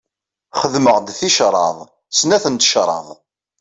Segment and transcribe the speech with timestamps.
[0.59, 1.77] Xedmeɣ-d ticraḍ,
[2.17, 3.07] snat n tecraḍ.